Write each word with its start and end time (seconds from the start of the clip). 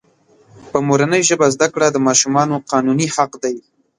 په 0.71 0.77
مورنۍ 0.87 1.21
ژبه 1.29 1.47
زده 1.55 1.67
کړه 1.73 1.87
دماشومانو 1.97 2.55
قانوني 2.71 3.07
حق 3.15 3.31
دی. 3.43 3.55